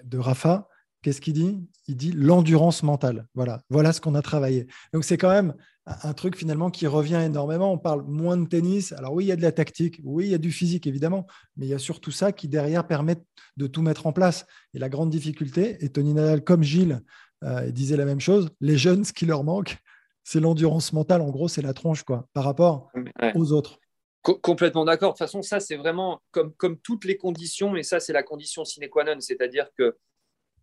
[0.04, 0.68] de Rafa,
[1.02, 1.60] qu'est-ce qu'il dit?
[1.88, 3.26] Il dit l'endurance mentale.
[3.34, 4.66] Voilà, voilà ce qu'on a travaillé.
[4.92, 5.54] Donc c'est quand même
[5.86, 7.72] un truc finalement qui revient énormément.
[7.72, 8.92] On parle moins de tennis.
[8.92, 11.26] Alors oui, il y a de la tactique, oui, il y a du physique évidemment,
[11.56, 13.16] mais il y a surtout ça qui derrière permet
[13.56, 14.46] de tout mettre en place.
[14.74, 17.00] Et la grande difficulté, et Tony Nadal comme Gilles
[17.42, 19.78] euh, disait la même chose, les jeunes, ce qui leur manque,
[20.22, 21.22] c'est l'endurance mentale.
[21.22, 22.92] En gros, c'est la tronche quoi, par rapport
[23.34, 23.79] aux autres.
[24.22, 25.10] Complètement d'accord.
[25.10, 28.22] De toute façon, ça, c'est vraiment comme, comme toutes les conditions, mais ça, c'est la
[28.22, 29.20] condition sine qua non.
[29.20, 29.96] C'est-à-dire que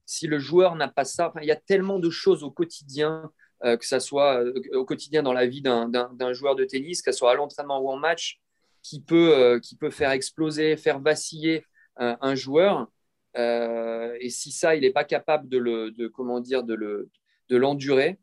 [0.06, 3.32] si le joueur n'a pas ça, il y a tellement de choses au quotidien
[3.64, 7.12] euh, que ce soit euh, au quotidien dans la vie d'un joueur de tennis, que
[7.12, 8.40] ce soit à l'entraînement ou en match,
[8.84, 11.66] qui peut, euh, qui peut faire exploser, faire vaciller
[12.00, 12.88] un joueur.
[13.36, 17.10] et si ça, il n'est pas capable de le, de, comment dire, de le,
[17.50, 18.20] de l'endurer,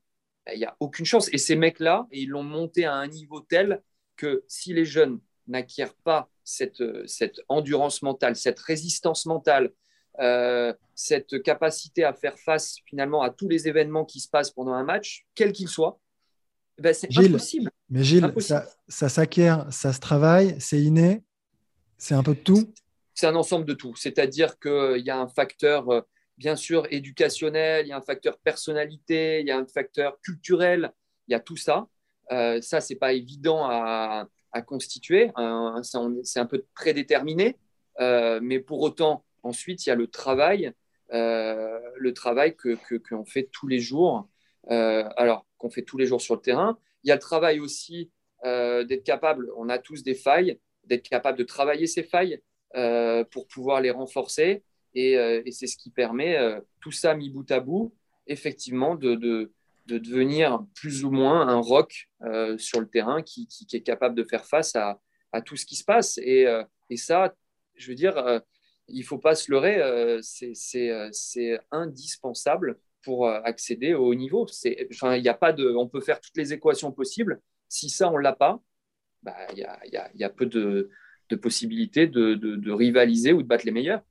[0.46, 1.28] ben, il n'y a aucune chance.
[1.32, 3.82] Et ces mecs-là, ils l'ont monté à un niveau tel
[4.16, 9.72] que si les jeunes n'acquièrent pas cette, cette endurance mentale, cette résistance mentale,
[10.20, 14.72] euh, cette capacité à faire face finalement à tous les événements qui se passent pendant
[14.72, 15.98] un match, quel qu'il soit,
[16.78, 17.70] ben c'est impossible.
[17.90, 21.24] Mais Gilles, ça, s'acquiert, ça se travaille, c'est inné,
[21.98, 22.72] c'est un peu de tout
[23.12, 23.94] C'est un ensemble de tout.
[23.96, 26.00] C'est-à-dire qu'il y a un facteur, euh,
[26.38, 30.92] bien sûr, éducationnel, il y a un facteur personnalité, il y a un facteur culturel,
[31.26, 31.88] il y a tout ça.
[32.32, 34.28] Euh, ça, c'est pas évident à,
[34.66, 35.32] constituer,
[36.22, 37.56] c'est un peu prédéterminé,
[38.00, 40.72] euh, mais pour autant, Ensuite, il y a le travail,
[41.12, 44.28] euh, le travail que qu'on fait tous les jours.
[44.70, 46.78] Euh, alors qu'on fait tous les jours sur le terrain.
[47.02, 48.10] Il y a le travail aussi
[48.46, 49.52] euh, d'être capable.
[49.58, 52.40] On a tous des failles, d'être capable de travailler ces failles
[53.30, 54.64] pour pouvoir les renforcer.
[54.94, 55.14] Et,
[55.52, 56.36] c'est ce qui permet
[56.80, 57.94] tout ça mis bout à bout,
[58.26, 59.52] effectivement, de, de,
[59.86, 62.08] devenir plus ou moins un rock
[62.56, 65.00] sur le terrain qui, qui, est capable de faire face à,
[65.32, 66.18] à tout ce qui se passe.
[66.18, 66.46] Et,
[66.90, 67.34] et ça,
[67.76, 68.42] je veux dire,
[68.88, 74.14] il ne faut pas se leurrer, euh, euh, c'est indispensable pour euh, accéder au haut
[74.14, 74.46] niveau.
[74.64, 77.40] Y a pas de, on peut faire toutes les équations possibles.
[77.68, 78.60] Si ça, on ne l'a pas,
[79.22, 80.90] bah, il y, a, y, a, peu de,
[81.30, 84.02] de possibilités de, de, rivaliser ou de battre les meilleurs.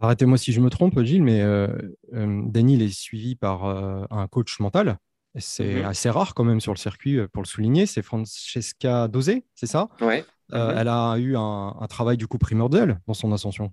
[0.00, 1.66] Arrêtez-moi si je me trompe, Gilles, mais euh,
[2.12, 4.98] Daniel est suivi par un coach mental.
[5.38, 5.84] C'est mhm.
[5.86, 7.86] assez rare quand même sur le circuit, pour le souligner.
[7.86, 9.88] C'est Francesca Dosé, c'est ça?
[10.00, 10.24] Ouais.
[10.50, 10.74] Mhm.
[10.76, 13.72] Elle a eu un, un, travail du coup primordial dans son ascension.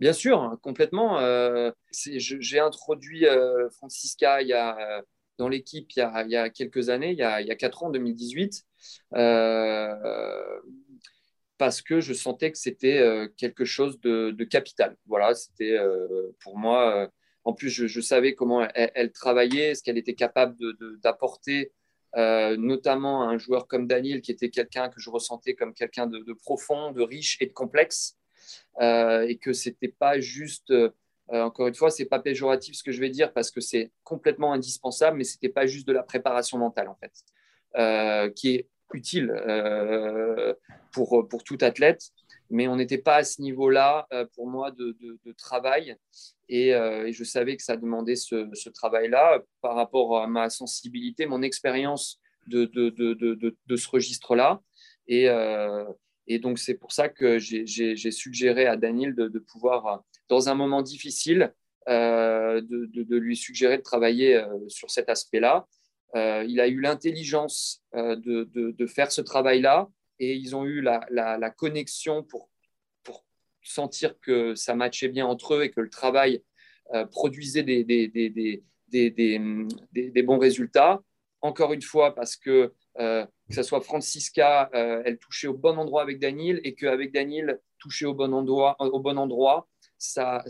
[0.00, 1.18] Bien sûr, complètement.
[1.20, 5.02] Euh, j'ai introduit euh, Francisca il y a,
[5.38, 7.84] dans l'équipe il, il, y a quelques années, il y a, il y a 4
[7.84, 8.64] ans, 2018,
[9.14, 10.60] euh,
[11.58, 14.96] parce que je sentais que c'était quelque chose de, capital.
[15.06, 15.78] Voilà, c'était
[16.40, 17.10] pour moi.
[17.46, 20.56] En plus, je, savais comment elle, travaillait, ce qu'elle était capable
[21.00, 21.72] d'apporter,
[22.16, 26.32] notamment à un joueur comme Daniel, qui était quelqu'un que je ressentais comme quelqu'un de,
[26.32, 28.16] profond, de riche et de complexe.
[28.80, 30.90] Euh, et que c'était pas juste, euh,
[31.30, 34.52] encore une fois, c'est pas péjoratif ce que je vais dire parce que c'est complètement
[34.52, 37.12] indispensable, mais c'était pas juste de la préparation mentale en fait,
[37.76, 39.32] euh, qui est utile
[40.92, 42.12] pour, pour tout athlète
[42.50, 44.96] mais on n'était pas à ce niveau-là pour moi de,
[45.36, 45.96] travail.
[46.48, 52.20] Et, je savais que ça demandait ce, travail-là par rapport à ma sensibilité, mon expérience
[52.46, 52.70] de,
[53.76, 54.60] ce registre-là.
[55.08, 55.28] Et,
[56.38, 61.52] donc, c'est pour ça que j'ai suggéré à Daniel de, pouvoir, dans un moment difficile,
[61.88, 65.68] euh, de, lui suggérer de travailler euh, sur cet aspect-là.
[66.16, 72.22] Euh, il a eu l'intelligence de, faire ce travail-là et ils ont eu la, connexion
[72.22, 72.48] pour,
[73.62, 76.44] sentir que ça matchait bien entre eux et que le travail
[77.10, 78.62] produisait des,
[80.22, 81.02] bons résultats.
[81.42, 85.78] Encore une fois, parce que euh, que ce soit Francisca, euh, elle touchait au bon
[85.78, 90.42] endroit avec Daniel et qu'avec Daniel, toucher au bon endroit, au bon endroit ça,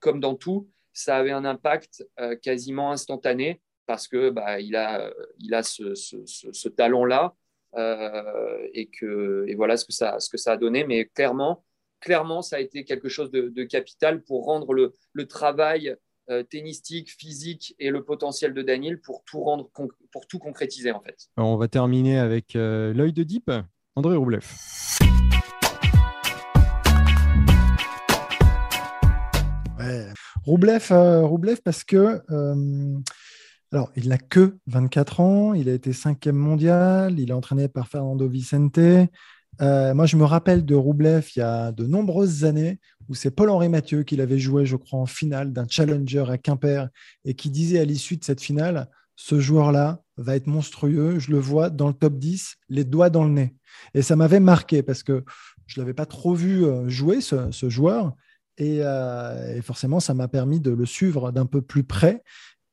[0.00, 5.54] comme dans tout, ça avait un impact euh, quasiment instantané parce que bah, a, il
[5.54, 7.34] a ce, ce, talent-là
[7.76, 10.84] et, que, et voilà ce que, ça, ce que ça a donné.
[10.84, 11.64] Mais clairement,
[12.00, 15.96] clairement, ça a été quelque chose de, de capital pour rendre le, le travail
[16.30, 19.68] euh, tennistique, physique et le potentiel de Daniel pour tout rendre,
[20.10, 21.28] pour tout concrétiser en fait.
[21.36, 23.50] on va terminer avec euh, l'œil de Deep,
[23.94, 24.42] André Roublev.
[30.46, 32.22] Roublev, euh, parce que
[33.74, 37.88] alors, il n'a que 24 ans, il a été cinquième mondial, il est entraîné par
[37.88, 38.78] Fernando Vicente.
[38.78, 43.32] Euh, moi, je me rappelle de Roublev il y a de nombreuses années où c'est
[43.32, 46.88] Paul-Henri Mathieu qui l'avait joué, je crois, en finale d'un challenger à Quimper
[47.24, 51.38] et qui disait à l'issue de cette finale ce joueur-là va être monstrueux, je le
[51.38, 53.56] vois dans le top 10, les doigts dans le nez.
[53.94, 55.24] Et ça m'avait marqué parce que
[55.66, 58.14] je ne l'avais pas trop vu euh, jouer, ce, joueur.
[58.60, 62.22] Euh, et, forcément, ça m'a permis de le suivre d'un peu plus près.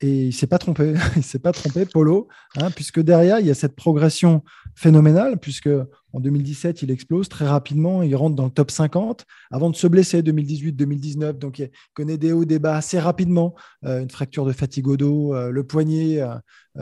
[0.04, 3.52] Et il s'est pas trompé, il s'est pas trompé, Polo, hein, puisque derrière, il y
[3.52, 4.44] a cette progression
[4.76, 5.70] phénoménale, puisque
[6.14, 9.86] en 2017, il explose très rapidement, il rentre dans le top 50 avant de se
[9.86, 11.34] blesser 2018-2019.
[11.34, 13.54] Donc, il connaît des hauts, des bas assez rapidement,
[13.86, 16.22] euh, une fracture de fatigue au dos, euh, le poignet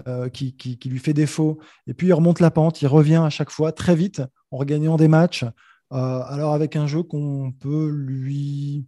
[0.07, 1.59] euh, qui, lui fait défaut.
[1.87, 4.95] Et puis, il remonte la pente, il revient à chaque fois très vite en regagnant
[4.95, 5.43] des matchs.
[5.91, 8.85] alors, avec un jeu qu'on peut lui.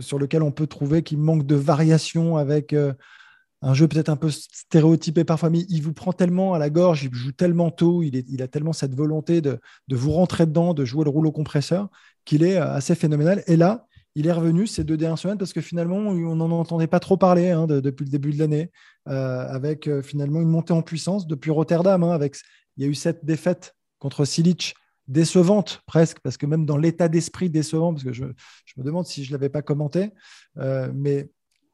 [0.00, 2.74] sur lequel on peut trouver qu'il manque de variation avec
[3.62, 7.04] un jeu peut-être un peu stéréotypé parfois, mais il vous prend tellement à la gorge,
[7.04, 11.04] il joue tellement tôt, il, a tellement cette volonté de, vous rentrer dedans, de jouer
[11.04, 11.88] le rouleau compresseur,
[12.24, 13.42] qu'il est euh, assez phénoménal.
[13.46, 16.86] Et là, il est revenu ces deux dernières semaines parce que finalement, on n'en entendait
[16.86, 18.70] pas trop parler hein, depuis le début de l'année,
[19.08, 22.02] euh, avec euh, finalement une montée en puissance depuis Rotterdam.
[22.02, 22.18] Hein,
[22.76, 24.74] il y a eu cette défaite contre Silic
[25.06, 29.22] décevante presque, parce que même dans l'état d'esprit décevant, parce que je, me demande si
[29.22, 30.10] je ne l'avais pas commenté,
[30.56, 31.28] mais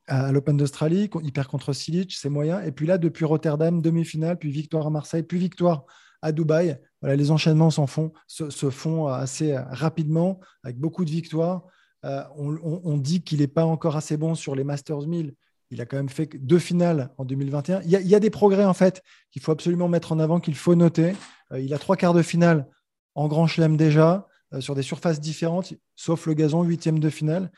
[0.07, 2.63] à l'Open d'Australie, il perd contre Silic, c'est moyen.
[2.63, 5.85] Et puis là, depuis Rotterdam, demi-finale, puis victoire à Marseille, puis victoire
[6.23, 6.79] à Dubaï.
[7.01, 11.65] Voilà, les enchaînements s'en font, se, font assez rapidement, avec beaucoup de victoires.
[12.05, 15.35] Euh, on, dit qu'il n'est pas encore assez bon sur les Masters 1000.
[15.71, 17.83] Il a quand même fait deux finales en 2021.
[17.83, 20.77] Il y a, des progrès, en fait, qu'il faut absolument mettre en avant, qu'il faut
[20.77, 21.15] noter.
[21.53, 22.69] Euh, il a trois quarts de finale
[23.17, 27.51] en Grand Chelem déjà, euh, sur des surfaces différentes, sauf le gazon, huitième de finale.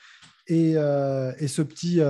[0.46, 2.00] Et, et ce petit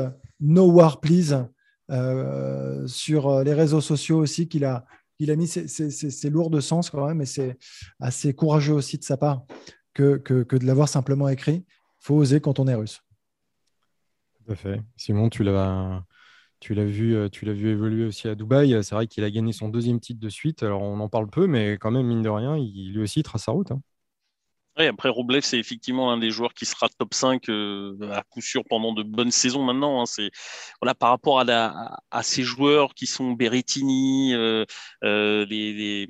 [0.40, 1.48] No War Please
[1.90, 4.85] euh, sur euh, les réseaux sociaux aussi qu'il a,
[5.18, 5.48] il a mis.
[5.48, 7.57] C'est lourd de sens quand même, et c'est
[8.01, 9.44] assez courageux aussi de sa part
[9.94, 11.64] que, de l'avoir simplement écrit.
[11.66, 13.03] Il faut oser quand on est russe.
[14.35, 14.83] Tout à fait.
[14.96, 16.05] Simon, tu l'as.
[16.61, 18.83] Tu l'as vu, euh, tu l'as vu évoluer aussi à Dubaï.
[18.83, 20.64] C'est vrai qu'il a gagné son deuxième titre de suite.
[20.64, 23.44] Alors on en parle peu, mais quand même mine de rien, il, lui aussi trace
[23.44, 23.70] sa route.
[23.70, 23.81] Hein
[24.87, 28.62] après Roblev, c'est effectivement un des joueurs qui sera top 5 euh, à coup sûr
[28.69, 30.01] pendant de bonnes saisons maintenant.
[30.01, 30.07] Hein.
[30.07, 30.31] C'est
[30.81, 34.64] voilà par rapport à, à, ces joueurs qui sont Berrettini, euh,
[35.05, 36.07] euh, les,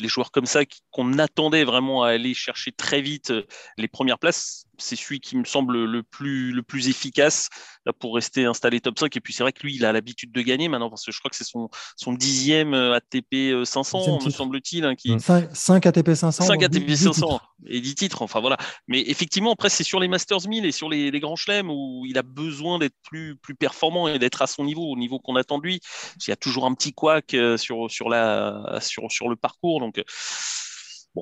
[0.00, 3.32] les, joueurs comme ça qu'on attendait vraiment à aller chercher très vite
[3.76, 7.48] les premières places c'est celui qui me semble le plus, le plus efficace
[7.86, 9.16] là, pour rester installé top 5.
[9.16, 11.18] Et puis c'est vrai que lui, il a l'habitude de gagner maintenant, parce que je
[11.18, 14.84] crois que c'est son, son dixième euh, ATP 500, me semble-t-il.
[14.84, 15.14] Hein, qui...
[15.18, 16.44] 5, ATP 500.
[16.44, 18.22] 5 ATP 500 et 10 titres.
[18.22, 18.56] Enfin voilà.
[18.86, 22.04] Mais effectivement, après, c'est sur les Masters 1000 et sur les, les grands chelems où
[22.06, 25.36] il a besoin d'être plus, plus performant et d'être à son niveau, au niveau qu'on
[25.36, 25.80] attend de lui.
[26.26, 29.80] Il y a toujours un petit couac euh, sur, sur, la, sur, sur le parcours.
[29.80, 30.02] Donc,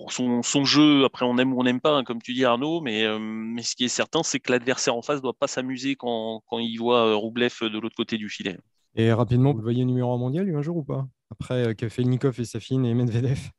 [0.08, 3.04] son, jeu, après, on aime ou on n'aime pas, hein, comme tu dis, Arnaud, mais,
[3.04, 5.96] euh, mais ce qui est certain, c'est que l'adversaire en face ne doit pas s'amuser
[5.96, 8.58] quand, quand, il voit euh, Roublev de l'autre côté du filet.
[8.94, 11.06] Et rapidement, vous le voyez numéro 1 mondial, lui, un jour ou pas?
[11.30, 13.50] Après, euh, fait Nikov et Safin et Medvedev?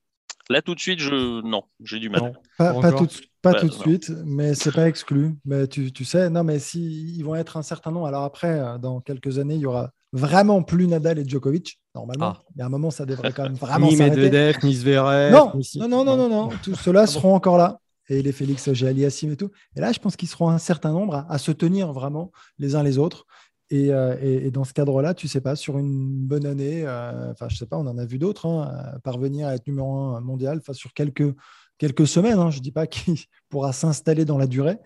[0.50, 1.42] Là, tout de suite, je...
[1.42, 2.40] non, j'ai du mal.
[2.58, 3.08] pas, tout,
[3.42, 5.36] pas tout de suite, mais c'est pas exclu.
[5.46, 8.08] Mais tu, tu, sais, non, mais si ils vont être un certain nombre.
[8.08, 12.34] Alors après, dans quelques années, il y aura vraiment plus Nadal et Djokovic, normalement.
[12.38, 12.44] Ah.
[12.56, 15.32] Mais à un moment, ça devrait quand même vraiment Ni Medvedev, ni Zverev.
[15.32, 17.80] Non, non, non, non, non, non, Tous ceux-là ah seront encore là.
[18.10, 19.52] Et les Félix Géaliassim et tout.
[19.76, 22.84] Et là, je pense qu'ils seront un certain nombre à, se tenir vraiment les uns
[22.84, 23.26] les autres.
[23.74, 27.50] Euh, et, et, dans ce cadre-là, tu sais pas, sur une bonne année, euh, enfin,
[27.50, 30.60] je sais pas, on en a vu d'autres, hein, parvenir à être numéro un mondial,
[30.60, 31.36] enfin, sur quelques,
[31.78, 32.40] quelques semaines.
[32.40, 33.18] Hein, je dis pas qu'il
[33.50, 34.78] pourra s'installer dans la durée,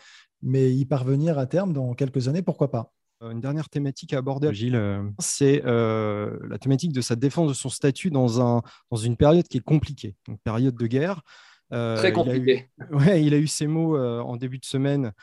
[0.41, 2.91] mais y parvenir à terme dans quelques années, pourquoi pas.
[3.22, 7.50] Euh, une dernière thématique à aborder, Gilles, euh, c'est euh, la thématique de sa défense
[7.50, 11.22] de son statut dans, un, dans une période qui est compliquée, une période de guerre.
[11.70, 12.70] Très compliqué.
[12.78, 15.14] Il a, eu, ouais, il a eu ces mots en début de semaine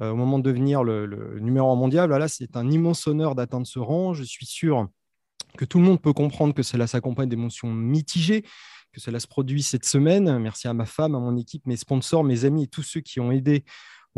[0.00, 2.08] au moment de devenir le, numéro un mondial.
[2.08, 4.14] Voilà, c'est un immense honneur d'atteindre ce rang.
[4.14, 4.88] Je suis sûr
[5.58, 8.42] que tout le monde peut comprendre que cela s'accompagne d'émotions mitigées,
[8.92, 10.38] que cela se produit cette semaine.
[10.38, 13.20] Merci à ma femme, à mon équipe, mes sponsors, mes amis et tous ceux qui
[13.20, 13.64] ont aidé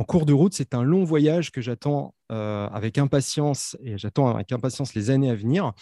[0.00, 0.54] en cours de route.
[0.54, 5.30] C'est un long voyage que j'attends euh, avec impatience et j'attends avec impatience les années
[5.30, 5.72] à venir.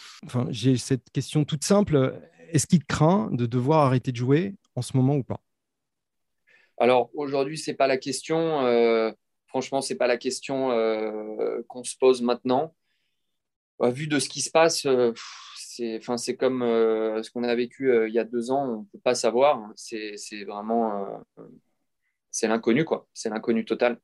[0.49, 2.19] J'ai cette question toute simple.
[2.51, 5.41] Est-ce qu'il craint de devoir arrêter de jouer en ce moment ou pas?
[6.79, 8.66] Alors aujourd'hui, c'est pas la question.
[8.66, 9.12] Euh,
[9.47, 12.75] franchement, c'est pas la question euh, qu'on se pose maintenant.
[13.79, 14.85] Bah, vu de ce qui se passe,
[15.55, 18.69] c'est comme ce qu'on a vécu il y a deux ans.
[18.69, 19.71] On ne peut pas savoir.
[19.77, 21.07] C'est, c'est vraiment,
[22.33, 23.07] c'est l'inconnu quoi.
[23.14, 24.01] C'est l'inconnu total.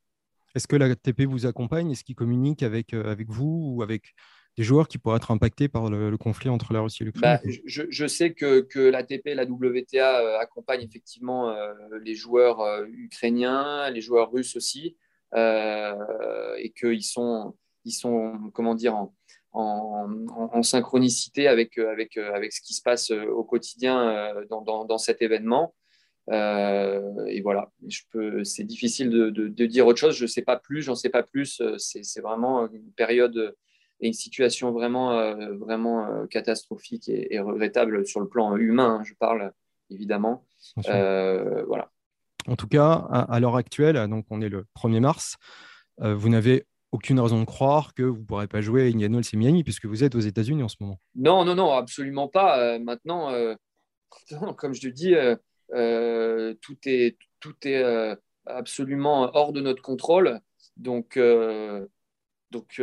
[0.55, 1.91] Est-ce que la TP vous accompagne?
[1.91, 4.15] Est-ce qu'il communique avec, euh, avec vous ou avec
[4.57, 7.41] joueurs qui pourraient être impactés par le, conflit entre la Russie et l'Ukraine?
[7.43, 11.53] Bah, je, sais que, que l'ATP et la WTA accompagnent effectivement
[12.01, 14.97] les joueurs ukrainiens, les joueurs russes aussi,
[15.35, 18.53] et qu'ils sont, ils sont,
[19.53, 25.75] en, synchronicité avec, ce qui se passe au quotidien dans cet événement.
[26.31, 30.17] Euh, et voilà, je peux, c'est difficile de, de, dire autre chose.
[30.17, 31.61] Je ne sais pas plus, j'en sais pas plus.
[31.61, 33.55] Euh, c'est, vraiment une période
[34.01, 38.99] et une situation vraiment, euh, vraiment catastrophique et, regrettable sur le plan humain.
[39.01, 39.53] Hein, je parle
[39.91, 40.47] évidemment.
[40.77, 41.91] voilà.
[42.47, 45.37] En tout cas, à, l'heure actuelle, donc on est le 1er mars,
[45.99, 49.37] vous n'avez aucune raison de croire que vous ne pourrez pas jouer à Indiana et
[49.37, 51.01] Miami puisque vous êtes aux États-Unis en ce moment.
[51.15, 52.79] Non, non, non, absolument pas.
[52.79, 53.33] maintenant,
[54.59, 55.15] comme je te dis,
[55.75, 58.15] tout est, tout est euh,
[58.47, 60.41] absolument hors de notre contrôle.
[60.77, 61.87] Donc, euh,
[62.51, 62.81] donc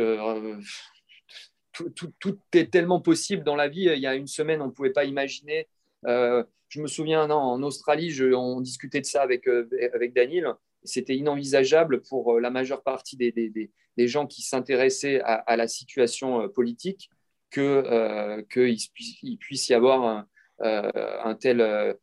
[1.72, 3.88] tout, est tellement possible dans la vie.
[3.92, 5.68] Il y a une semaine, on ne pouvait pas imaginer.
[6.04, 9.48] je me souviens, non, en Australie, on discutait de ça avec,
[9.94, 10.52] avec Daniel.
[10.84, 17.10] C'était inenvisageable pour la majeure partie des, des, gens qui s'intéressaient à, la situation politique
[17.50, 20.26] qu'il que puisse, y avoir
[20.60, 21.94] un, tel euh,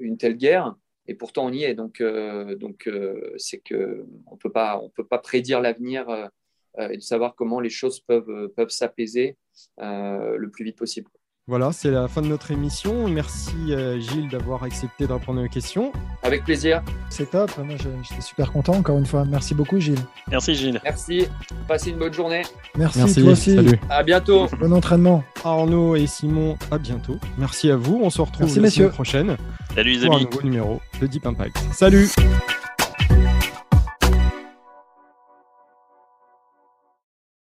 [0.00, 0.74] une telle guerre.
[1.06, 1.74] Et pourtant, on y est.
[1.74, 6.30] Donc, euh, donc euh, c'est que on peut pas, on peut pas prédire l'avenir
[6.78, 9.36] et de savoir comment les choses peuvent, peuvent s'apaiser
[9.78, 11.08] le plus vite possible.
[11.46, 13.06] Voilà, c'est la fin de notre émission.
[13.06, 15.92] Merci Gilles d'avoir accepté de répondre aux questions.
[16.22, 16.82] Avec plaisir.
[17.10, 17.50] C'est top.
[17.58, 19.26] Moi, j'étais super content encore une fois.
[19.26, 20.00] Merci beaucoup Gilles.
[20.30, 20.80] Merci Gilles.
[20.82, 21.26] Merci.
[21.68, 22.44] Passez une bonne journée.
[22.78, 23.56] Merci, toi aussi.
[23.56, 23.78] Salut.
[23.90, 24.46] À bientôt.
[24.58, 25.22] Bon entraînement.
[25.44, 27.18] Arnaud et Simon, à bientôt.
[27.36, 28.00] Merci à vous.
[28.02, 29.36] On se retrouve la semaine prochaine.
[29.74, 31.58] Salut pour un nouveau numéro de Deep Impact.
[31.74, 32.08] Salut.